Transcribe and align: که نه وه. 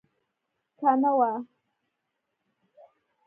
که 0.79 0.87
نه 1.01 1.11
وه. 1.17 1.31